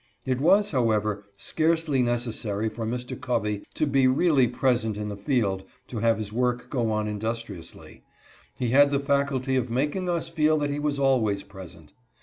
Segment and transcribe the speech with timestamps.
[0.25, 3.15] It was, however, scarcely necessary for Mr.
[3.21, 8.01] Covey to be really present in the field to have his work go on industriously.
[8.55, 11.93] He had the faculty of making us feel that he was always present.